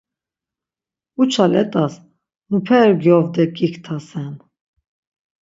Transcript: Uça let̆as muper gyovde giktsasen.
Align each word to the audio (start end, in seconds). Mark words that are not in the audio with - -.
Uça 1.21 1.45
let̆as 1.53 1.93
muper 2.49 2.89
gyovde 3.01 3.43
giktsasen. 3.55 4.33